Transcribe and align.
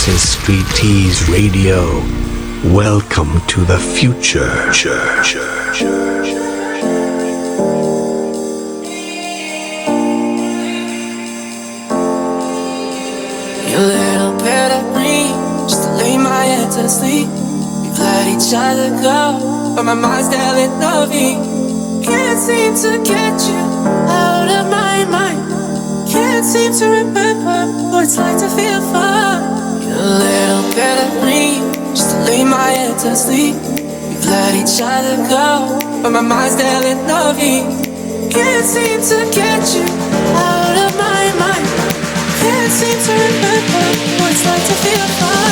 This 0.00 0.08
is 0.08 0.28
Street 0.30 0.66
Tease 0.76 1.28
Radio. 1.28 2.00
Welcome 2.72 3.38
to 3.48 3.60
the 3.66 3.76
future. 3.76 4.48
Your 13.68 13.84
little 13.84 14.38
bit 14.38 14.72
of 14.72 14.96
me, 14.96 15.28
just 15.68 15.84
to 15.84 15.92
lay 15.96 16.16
my 16.16 16.44
head 16.46 16.72
to 16.72 16.88
sleep. 16.88 17.28
We've 17.82 17.98
let 17.98 18.26
each 18.26 18.54
other 18.54 18.88
go, 19.02 19.74
but 19.76 19.82
my 19.82 19.92
mind's 19.92 20.30
telling 20.30 20.82
of 20.82 21.12
you. 21.12 22.02
Can't 22.02 22.38
seem 22.40 22.74
to 22.74 23.04
get 23.04 23.38
you 23.50 23.62
out 24.08 24.48
of 24.48 24.70
my 24.70 25.04
mind. 25.04 26.10
Can't 26.10 26.46
seem 26.46 26.72
to 26.72 26.86
remember 26.86 27.90
what 27.90 28.04
it's 28.04 28.16
like 28.16 28.38
to 28.38 28.48
feel 28.48 28.80
fine. 28.90 29.59
Your 30.00 30.08
little 30.08 30.64
bit 30.72 30.96
of 31.04 31.12
me, 31.26 31.60
just 31.92 32.16
to 32.16 32.24
lay 32.24 32.42
my 32.42 32.70
head 32.72 32.98
to 33.00 33.14
sleep. 33.14 33.54
We've 34.08 34.24
let 34.24 34.54
each 34.54 34.80
other 34.80 35.16
go, 35.28 35.78
but 36.02 36.08
my 36.08 36.22
mind's 36.22 36.56
telling 36.56 37.04
of 37.04 37.38
you. 37.38 37.68
Can't 38.30 38.64
seem 38.64 39.02
to 39.12 39.30
get 39.30 39.60
you 39.76 39.84
out 40.40 40.76
of 40.86 40.96
my 40.96 41.32
mind. 41.36 41.66
Can't 42.40 42.72
seem 42.72 42.96
to 42.96 43.12
remember 43.12 43.84
what 44.16 44.32
it's 44.32 44.44
like 44.46 44.64
to 44.64 44.74
feel 44.80 45.06
fine. 45.20 45.50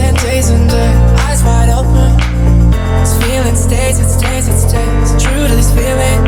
And 0.00 0.16
days 0.18 0.50
and 0.50 0.68
days. 0.68 0.98
Eyes 1.26 1.42
wide 1.44 1.70
open. 1.70 2.16
This 3.00 3.16
feeling 3.22 3.56
stays, 3.56 4.00
it 4.00 4.08
stays, 4.08 4.48
it 4.48 4.58
stays. 4.58 5.22
True 5.22 5.46
to 5.48 5.54
this 5.54 5.70
feeling. 5.72 6.20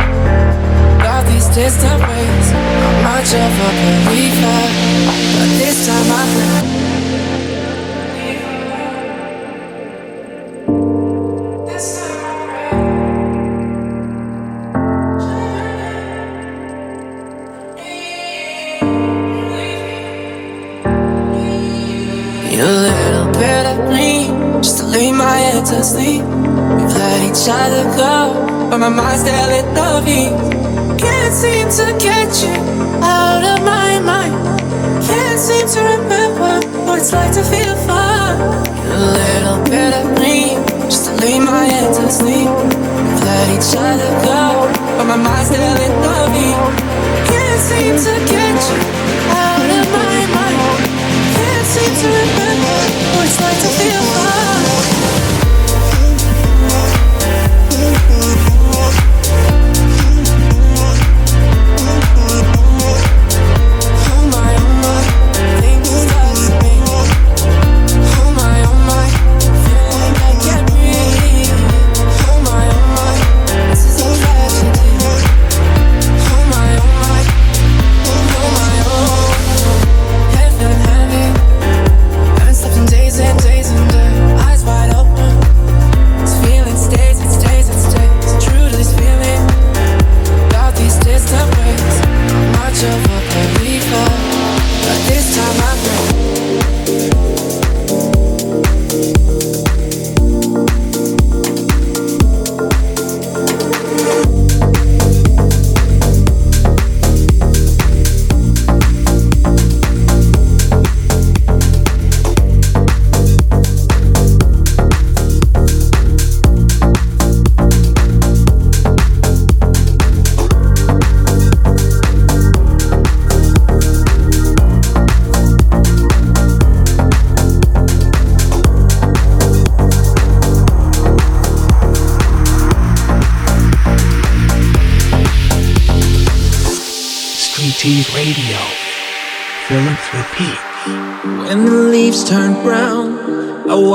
All 1.02 1.22
these 1.24 1.48
distant 1.54 2.00
ways. 2.00 2.46
I'm 2.52 2.96
much 3.04 3.30
of 3.34 3.52
a 3.66 3.70
believer, 4.04 4.60
but 5.38 5.50
this 5.60 5.86
time 5.86 6.10
I 6.10 6.71
my 28.82 28.88
mind's 28.88 29.22
telling 29.22 29.78
of 29.78 30.08
you. 30.08 30.26
Can't 30.98 31.32
seem 31.32 31.70
to 31.78 31.86
get 32.02 32.30
you 32.42 32.50
out 32.98 33.42
of 33.52 33.62
my 33.62 34.00
mind. 34.02 34.34
Can't 35.06 35.38
seem 35.38 35.68
to 35.74 35.80
remember 35.94 36.66
what 36.82 36.98
it's 36.98 37.12
like 37.12 37.30
to 37.30 37.44
feel 37.44 37.76
fine. 37.86 38.40
A 38.90 39.00
little 39.20 39.62
bit 39.70 39.94
of 39.94 40.18
me, 40.18 40.58
just 40.90 41.06
to 41.06 41.12
lay 41.22 41.38
my 41.38 41.62
head 41.62 41.94
to 41.94 42.10
sleep. 42.10 42.50
Let 43.22 43.46
each 43.54 43.70
other 43.78 44.10
go, 44.26 44.66
but 44.98 45.06
my 45.06 45.16
mind's 45.16 45.50
telling 45.54 45.94
of 46.18 46.34
you. 46.42 46.54
Can't 47.30 47.62
seem 47.70 47.94
to 48.06 48.14
get 48.34 48.58
you 48.66 48.78
out 49.30 49.68
of 49.78 49.86
my 49.94 50.18
mind. 50.34 50.58
Can't 51.38 51.66
seem 51.70 51.92
to 52.02 52.08
remember 52.18 52.78
what 53.14 53.26
it's 53.30 53.40
like 53.40 53.58
to 53.62 53.70
feel 53.78 54.02
fine. 54.10 54.81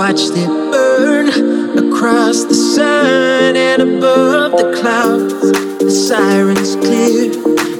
Watched 0.07 0.31
it 0.38 0.47
burn 0.72 1.28
across 1.78 2.45
the 2.45 2.53
sun 2.53 3.57
and 3.57 3.81
above 3.81 4.51
the 4.51 4.79
clouds. 4.79 5.34
The 5.79 5.91
sirens 5.91 6.78
clear, 6.78 7.34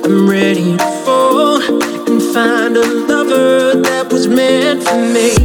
I'm 0.04 0.30
ready 0.30 0.76
to 0.76 0.88
fall 1.06 1.62
and 2.10 2.22
find 2.34 2.76
a 2.76 2.86
lover 2.86 3.80
that 3.80 4.12
was 4.12 4.28
meant 4.28 4.84
for 4.84 5.00
me. 5.16 5.36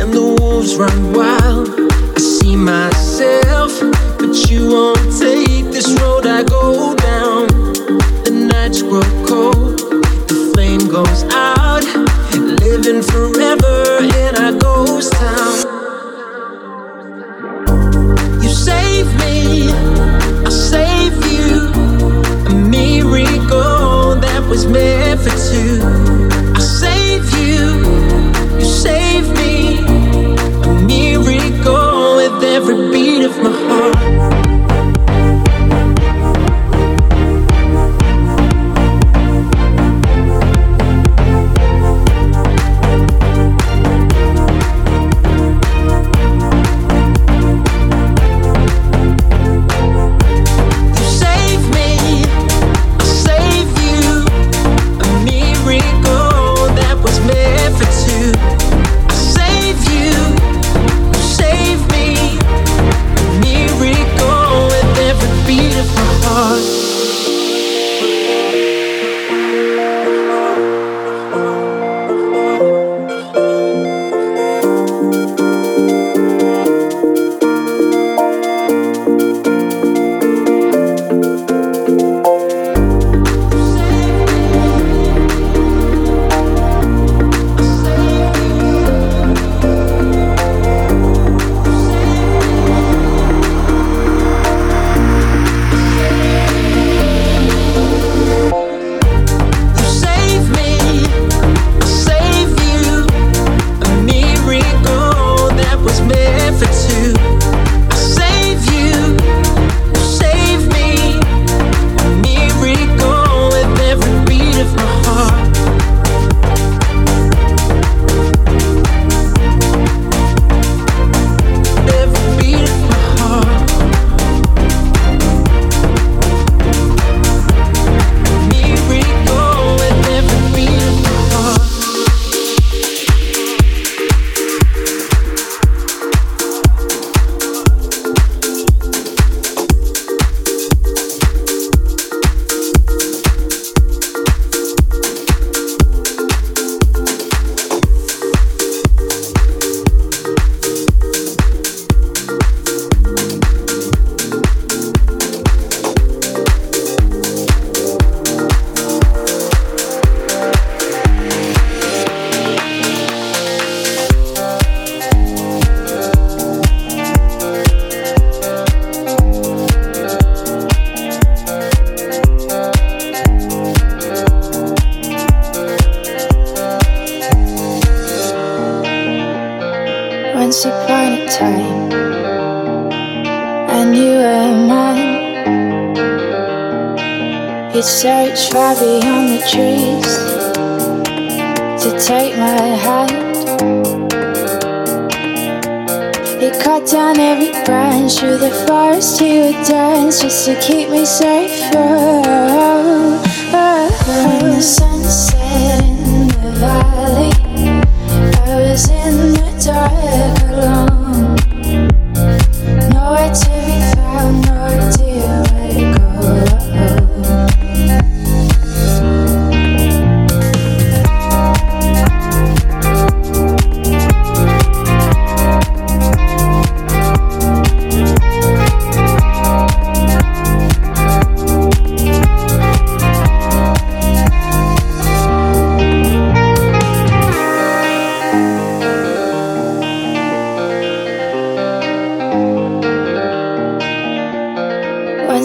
And 0.00 0.12
the 0.12 0.36
wolves 0.40 0.74
run 0.74 1.12
wild, 1.12 1.35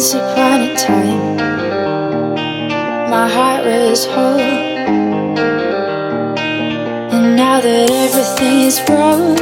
Once 0.01 0.15
upon 0.15 0.62
a 0.62 0.75
time, 0.75 1.38
my 3.12 3.27
heart 3.30 3.63
was 3.63 4.03
whole. 4.07 4.39
And 7.13 7.36
now 7.36 7.62
that 7.62 7.92
everything 8.06 8.62
is 8.62 8.80
broke, 8.80 9.39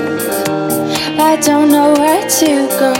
I 1.17 1.37
don't 1.37 1.69
know 1.71 1.93
where 1.93 2.27
to 2.27 2.67
go. 2.83 2.93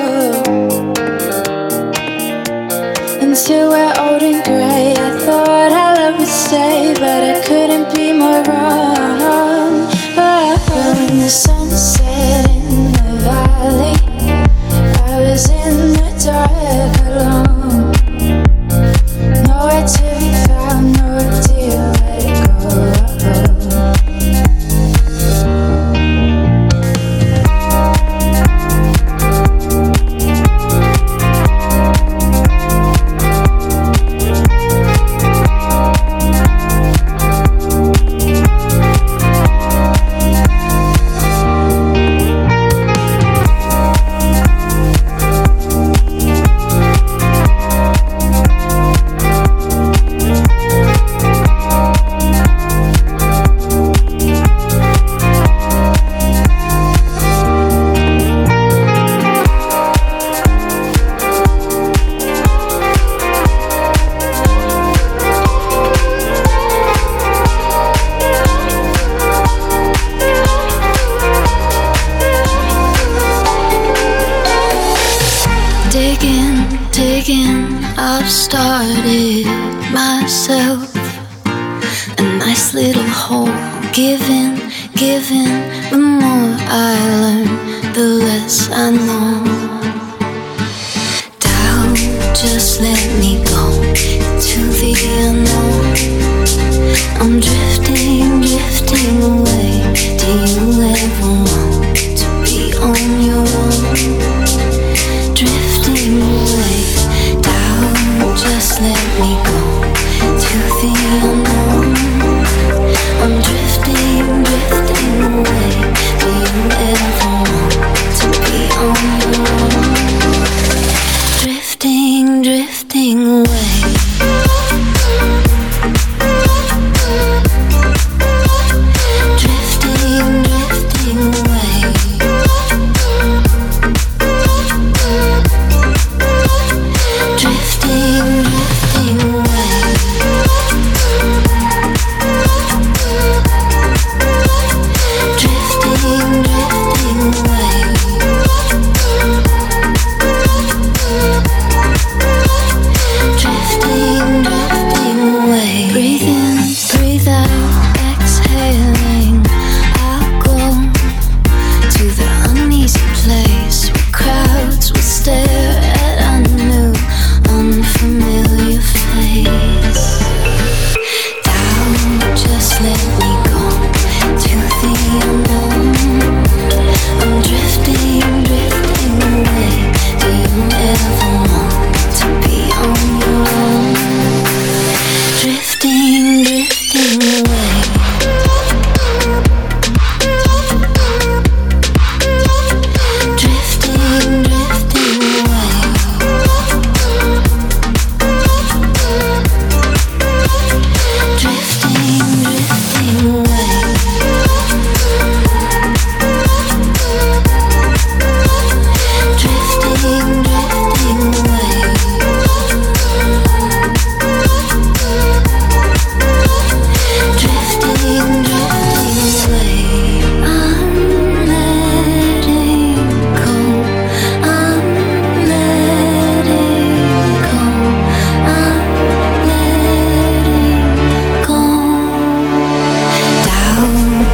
Until 3.20 3.72
we're 3.72 3.94
old 4.06 4.24
and 4.24 4.42
gray, 4.46 4.94
I 4.96 5.20
thought 5.26 5.74
our 5.74 5.96
love 5.96 6.18
would 6.18 6.30
stay, 6.30 6.94
but 6.94 7.22
I 7.34 7.42
couldn't 7.46 7.94
be 7.94 8.14
more 8.14 8.42
wrong. 8.48 9.86
But 10.16 10.60
when 10.72 11.20
the 11.20 11.30
sun 11.30 11.70
set 11.72 12.50
in 12.50 12.94
the 12.94 13.20
valley, 13.28 13.98
I 15.12 15.20
was 15.20 15.50
in 15.50 15.92
the 15.92 16.10
dark 16.24 17.00
alone. 17.06 17.49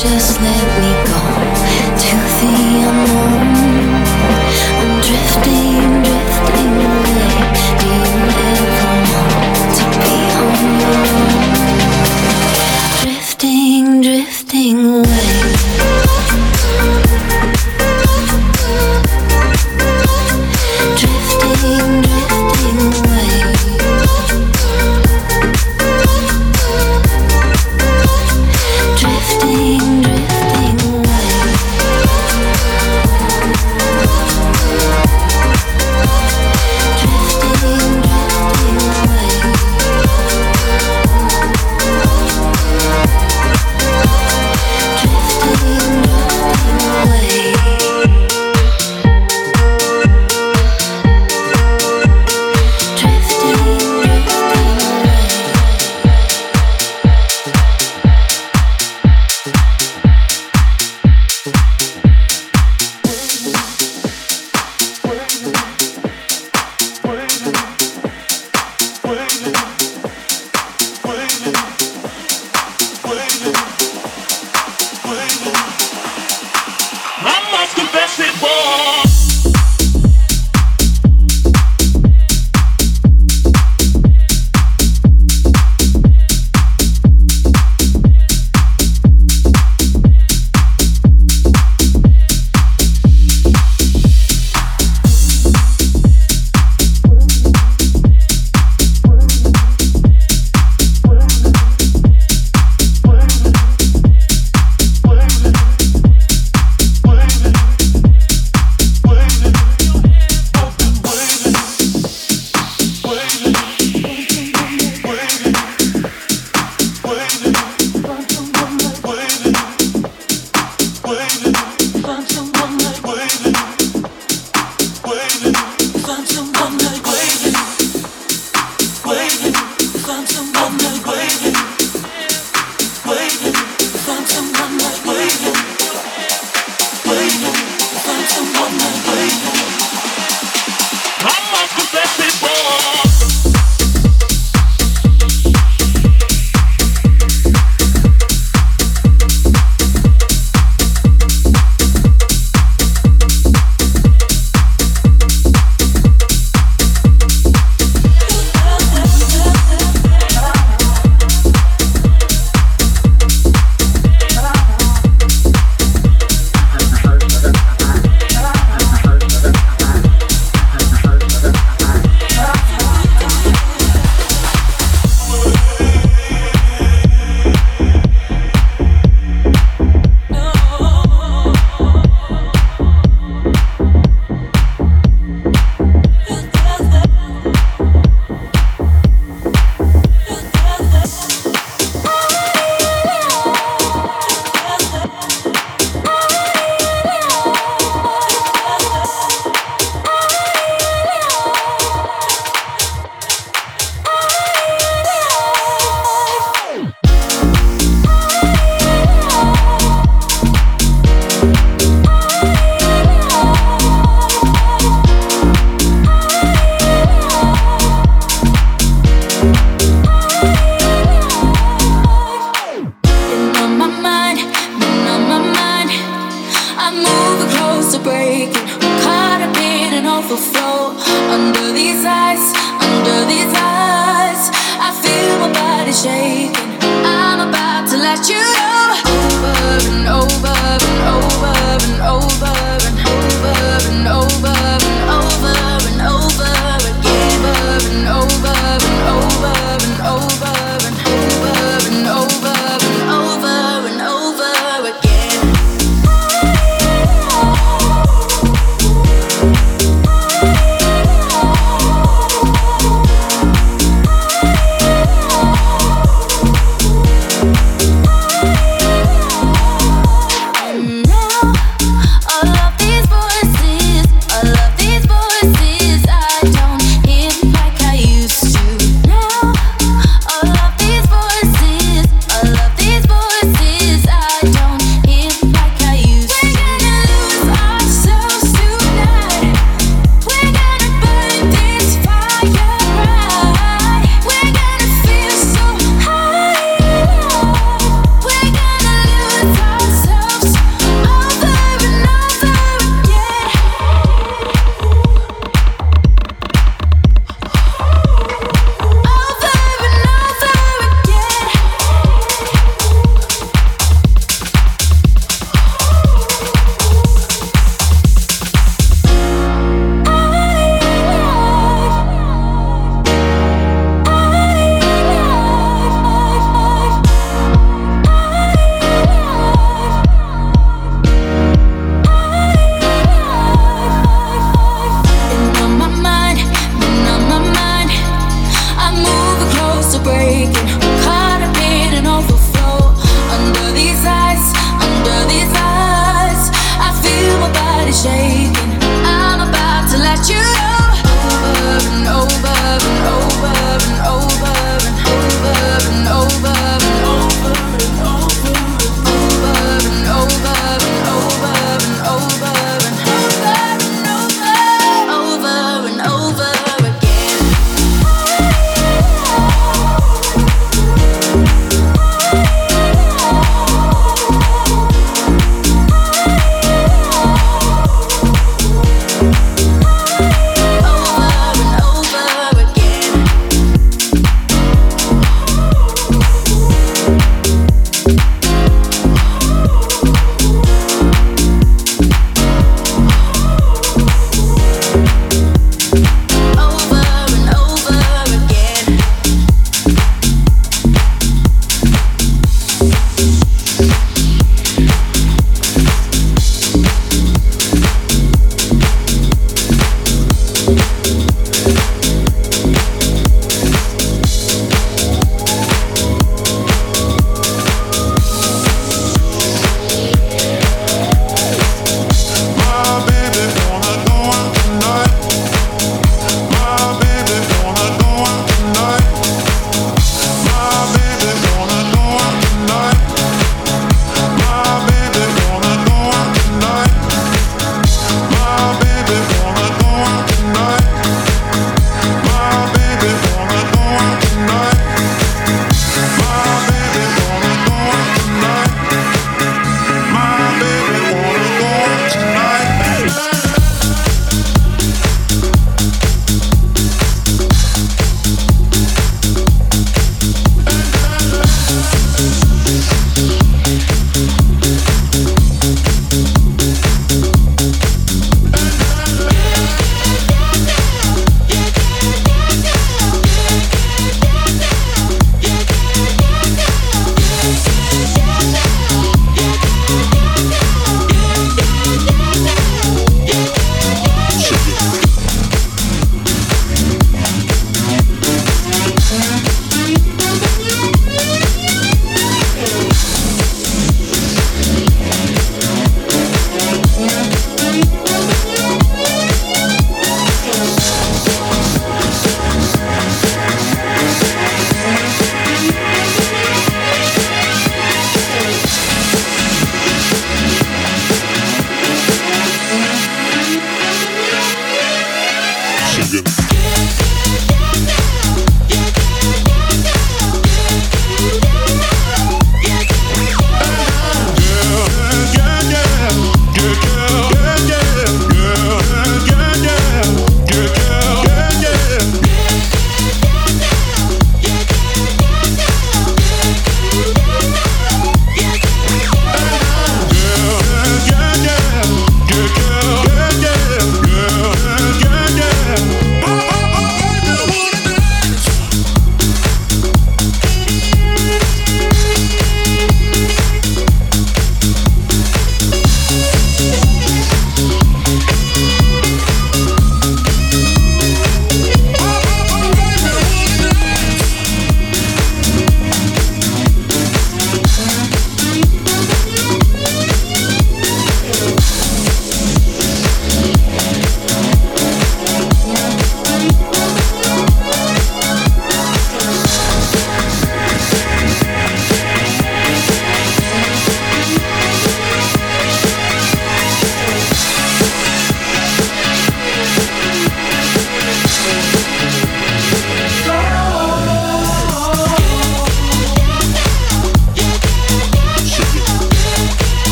just 0.00 0.40
let 0.40 0.67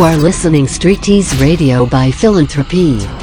You 0.00 0.06
are 0.06 0.16
listening 0.16 0.66
Street 0.66 1.02
Tease 1.02 1.38
Radio 1.42 1.84
by 1.84 2.10
Philanthropy. 2.10 3.19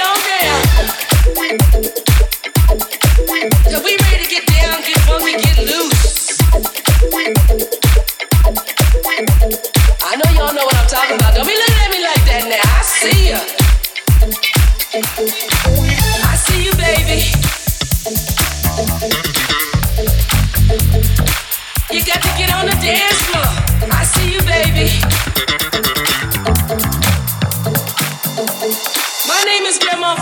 down 0.00 0.16
there. 0.24 1.60
Cause 3.64 3.84
we 3.84 3.96
made 3.98 4.19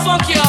Fuck 0.09 0.29
you. 0.29 0.48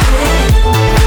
Yeah. 0.00 0.97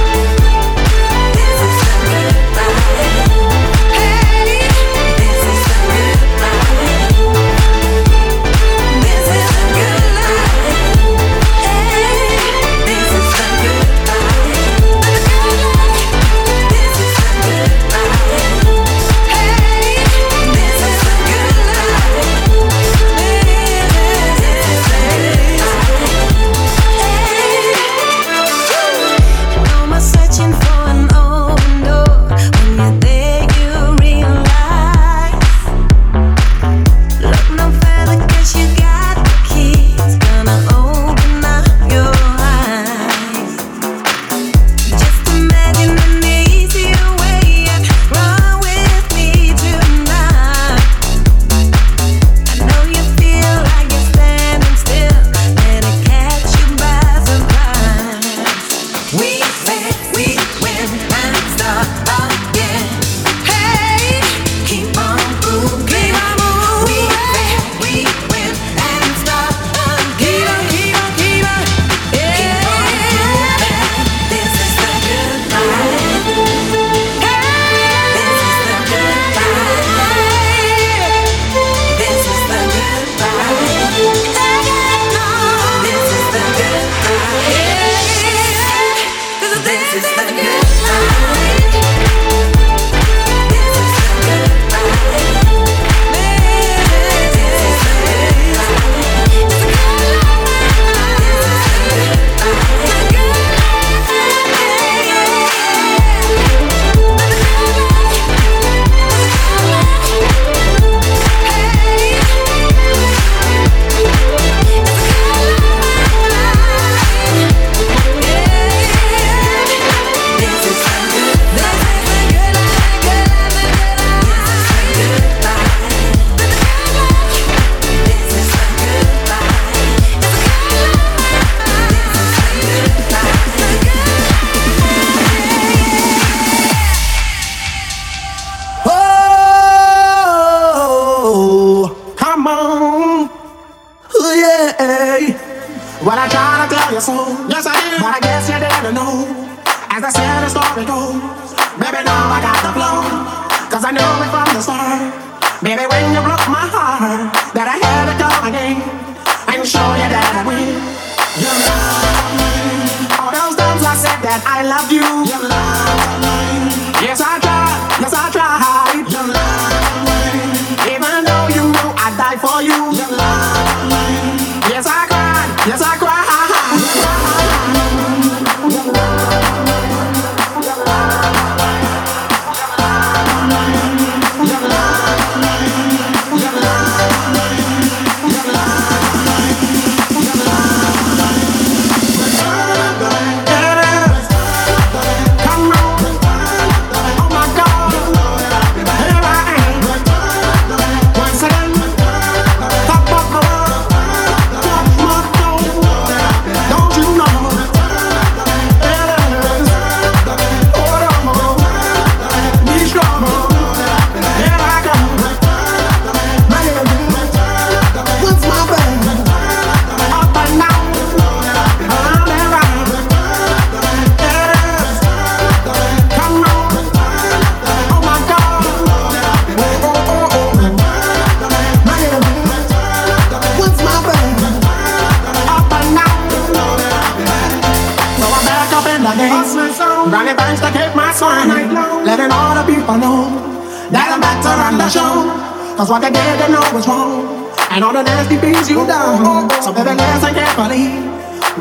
down. 245.11 245.77
Cause 245.77 245.89
what 245.89 246.01
they 246.01 246.11
did, 246.11 246.39
they 246.39 246.49
know 246.51 246.63
was 246.73 246.87
wrong. 246.87 247.51
And 247.71 247.83
all 247.83 247.93
the 247.93 248.03
nasty 248.03 248.37
things 248.37 248.69
you 248.69 248.85
down. 248.85 249.49
So 249.61 249.73
baby, 249.73 249.95
listen 249.95 250.33
carefully 250.33 250.85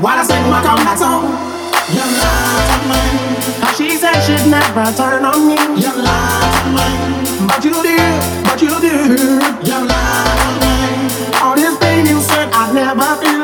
while 0.03 0.19
I 0.19 0.25
sing 0.25 0.45
my 0.51 0.61
comeback 0.63 0.99
song. 0.99 1.25
You 1.91 2.05
lied 2.23 2.69
to 2.71 2.79
me. 2.91 3.03
Cause 3.61 3.77
she 3.79 3.97
said 3.97 4.19
she'd 4.23 4.51
never 4.51 4.87
turn 4.97 5.25
on 5.25 5.39
me. 5.49 5.59
You 5.83 5.93
lied 6.07 6.55
to 6.63 6.71
me. 6.77 6.89
But 7.47 7.65
you 7.65 7.77
did, 7.83 8.19
but 8.45 8.61
you 8.63 8.75
did. 8.81 9.19
You 9.67 9.79
lied 9.91 10.39
to 10.43 10.51
me. 10.63 10.75
All 11.43 11.55
this 11.55 11.77
pain 11.79 12.07
you 12.07 12.21
said 12.21 12.49
I'd 12.53 12.75
never 12.75 13.11
feel. 13.23 13.40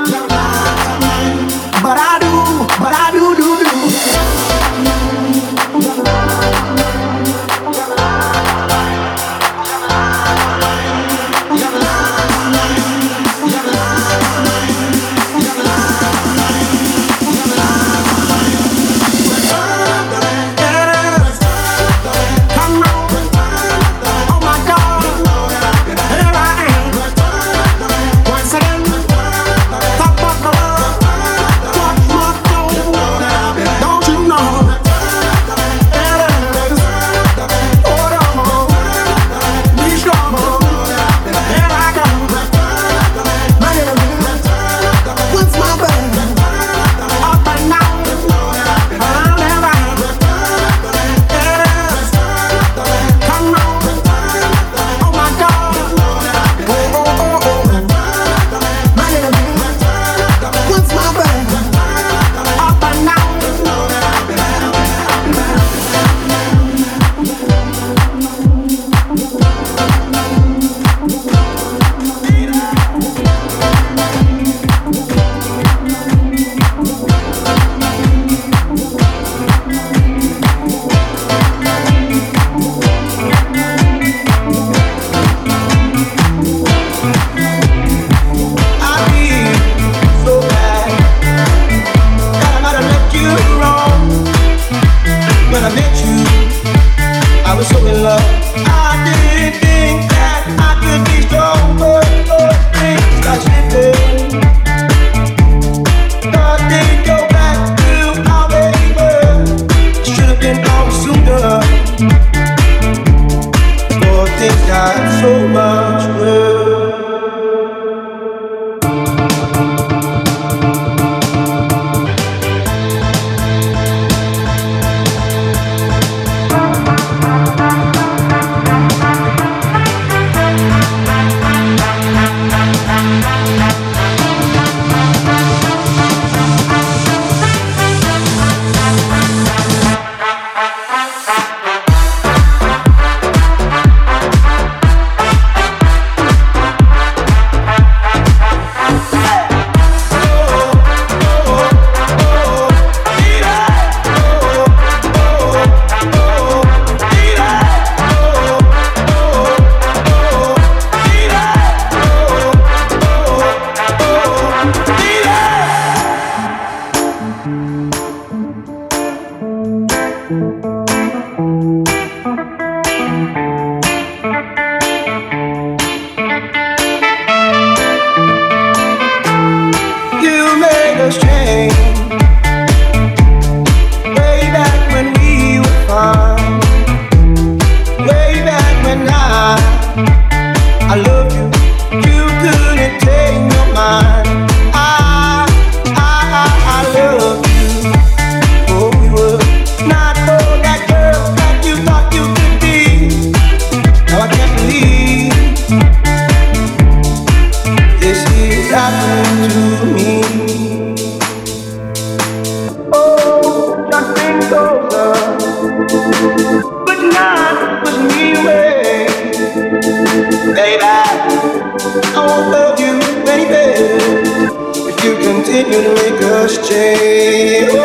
just 226.42 226.68
change. 226.70 227.72
Baby, 227.72 227.80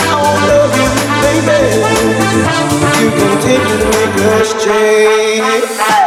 I 0.00 0.14
won't 0.22 0.42
love 0.50 0.74
you, 0.78 0.88
baby. 1.22 1.60
You 2.98 3.08
continue 3.20 3.76
to 3.78 3.86
make 3.94 4.16
us 4.34 4.48
change. 4.64 5.97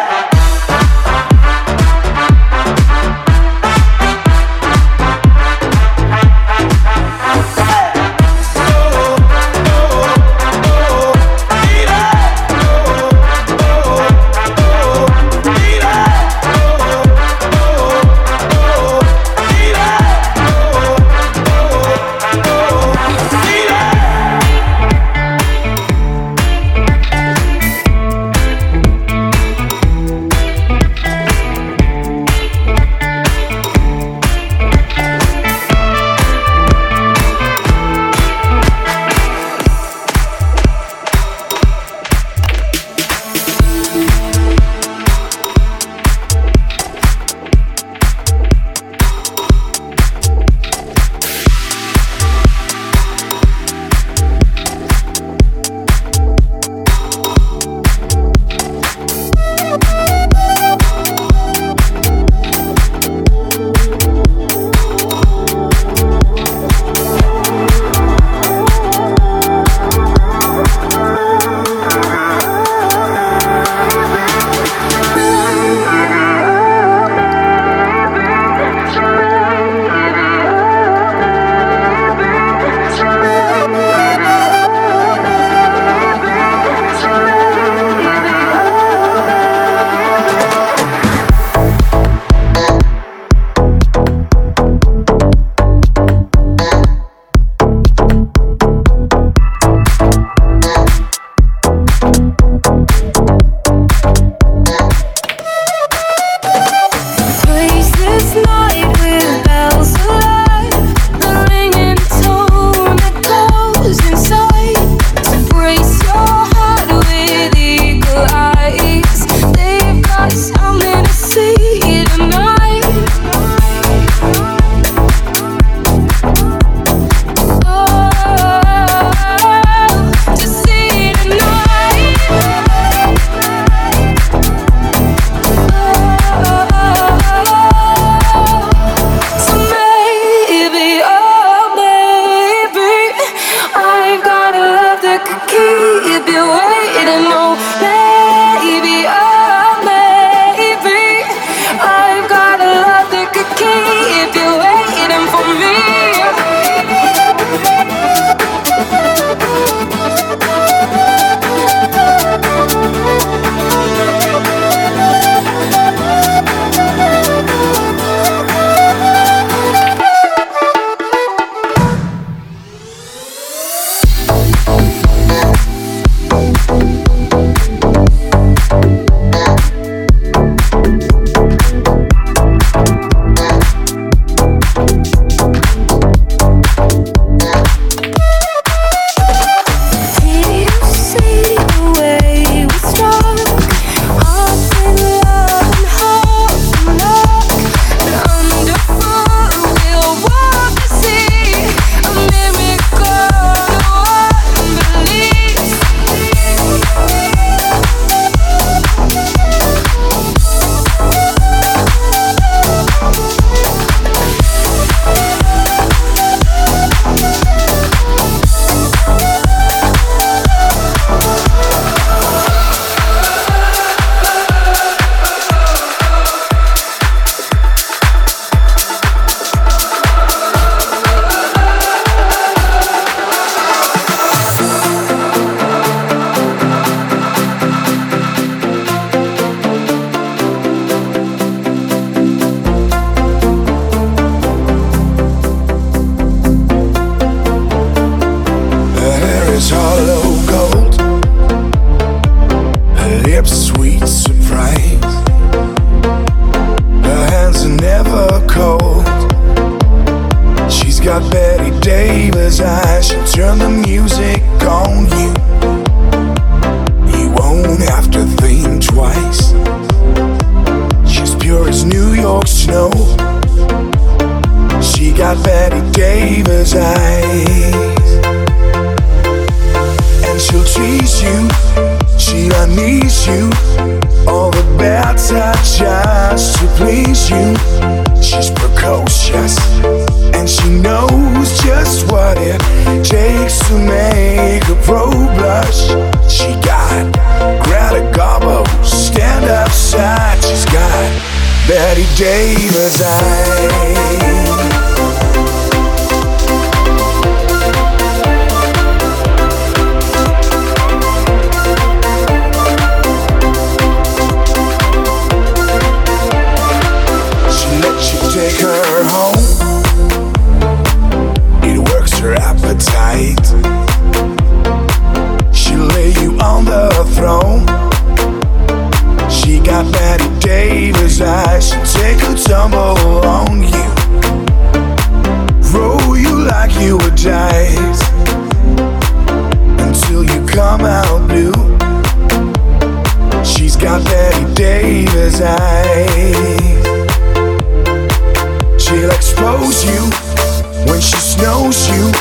you. 351.94 352.12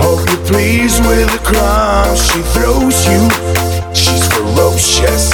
Hope 0.00 0.26
you're 0.28 0.46
pleased 0.46 1.00
with 1.06 1.30
the 1.32 1.40
crumbs 1.42 2.20
she 2.26 2.40
throws 2.54 2.98
you. 3.06 3.22
She's 3.94 4.26
ferocious, 4.32 5.32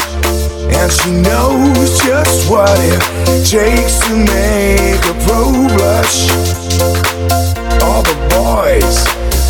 and 0.74 0.90
she 0.92 1.10
knows 1.10 1.98
just 2.00 2.50
what 2.50 2.70
it 2.78 3.00
takes 3.46 4.00
to 4.06 4.16
make 4.16 5.02
a 5.06 5.16
pro 5.24 5.50
blush. 5.74 6.30
All 7.82 8.02
the 8.02 8.18
boys 8.30 9.04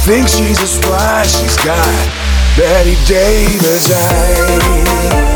think 0.04 0.28
she's 0.28 0.60
a 0.60 0.66
spy, 0.66 1.24
she's 1.26 1.56
got 1.64 1.86
Bette 2.56 2.96
Davis 3.06 3.90
eyes. 3.92 5.29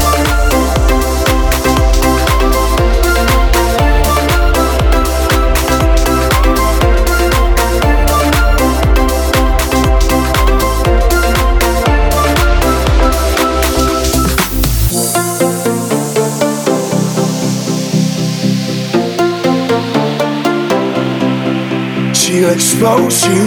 expose 22.55 23.26
you 23.26 23.46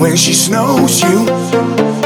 when 0.00 0.16
she 0.16 0.32
snows 0.32 1.02
you. 1.02 1.99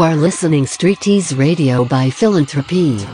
You 0.00 0.06
are 0.06 0.16
listening 0.16 0.66
Street 0.66 1.00
Tease 1.00 1.34
Radio 1.34 1.84
by 1.84 2.08
Philanthropy. 2.08 3.06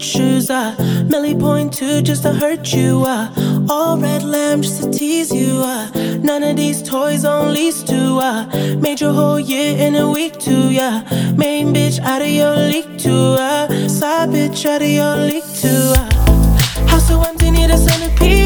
Church 0.00 0.10
shoes. 0.12 0.50
Uh. 0.50 0.74
Millie 1.08 1.34
point 1.34 1.72
two 1.72 2.02
just 2.02 2.22
to 2.22 2.32
hurt 2.32 2.72
you. 2.72 3.04
Uh. 3.04 3.30
All 3.68 3.98
red 3.98 4.22
lamb 4.22 4.62
just 4.62 4.82
to 4.82 4.90
tease 4.90 5.32
you. 5.32 5.62
Uh. 5.62 5.90
None 6.22 6.42
of 6.42 6.56
these 6.56 6.82
toys 6.82 7.24
on 7.24 7.52
lease 7.52 7.82
to. 7.84 8.18
Uh. 8.18 8.46
Made 8.80 9.00
your 9.00 9.12
whole 9.12 9.40
year 9.40 9.76
in 9.78 9.94
a 9.96 10.10
week 10.10 10.38
too. 10.38 10.70
Yeah. 10.70 11.02
Main 11.36 11.72
bitch 11.74 11.98
out 12.00 12.22
of 12.22 12.28
your 12.28 12.56
league 12.56 12.98
too. 12.98 13.36
Uh. 13.38 13.88
Side 13.88 14.30
bitch 14.30 14.64
out 14.66 14.82
of 14.82 14.88
your 14.88 15.16
league 15.16 15.50
too. 15.54 15.92
Uh. 15.96 16.88
House 16.88 17.08
so 17.08 17.22
empty, 17.22 17.50
need 17.50 17.70
a 17.70 17.76
centerpiece. 17.76 18.39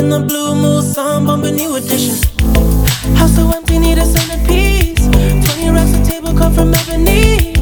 In 0.00 0.08
the 0.08 0.20
blue 0.20 0.54
mood, 0.54 0.82
song 0.82 1.26
bumping 1.26 1.56
new 1.56 1.76
edition. 1.76 2.16
House 3.16 3.34
so 3.34 3.50
empty, 3.50 3.78
need 3.78 3.98
a 3.98 4.04
centerpiece. 4.04 5.06
20 5.06 5.70
racks 5.70 5.92
of 5.94 6.08
table 6.08 6.32
come 6.32 6.54
from 6.54 6.72
ebony. 6.72 7.59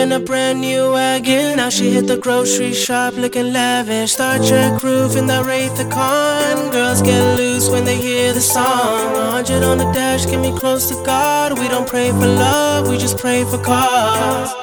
And 0.00 0.12
a 0.14 0.18
brand 0.18 0.60
new 0.60 0.92
wagon. 0.92 1.56
Now 1.56 1.68
she 1.68 1.90
hit 1.90 2.06
the 2.06 2.16
grocery 2.16 2.72
shop 2.72 3.14
looking 3.14 3.52
lavish. 3.52 4.12
Star 4.12 4.38
Trek 4.38 4.82
roof 4.82 5.14
in 5.14 5.26
the 5.26 5.44
Wraith 5.44 5.76
the 5.76 5.84
Con. 5.84 6.70
Girls 6.70 7.02
get 7.02 7.36
loose 7.36 7.68
when 7.68 7.84
they 7.84 7.96
hear 7.96 8.32
the 8.32 8.40
song. 8.40 9.12
100 9.12 9.62
on 9.62 9.76
the 9.78 9.92
dash, 9.92 10.24
get 10.24 10.40
me 10.40 10.56
close 10.58 10.88
to 10.88 10.94
God. 11.04 11.58
We 11.58 11.68
don't 11.68 11.88
pray 11.88 12.10
for 12.10 12.26
love, 12.26 12.88
we 12.88 12.96
just 12.96 13.18
pray 13.18 13.44
for 13.44 13.58
cause. 13.58 14.59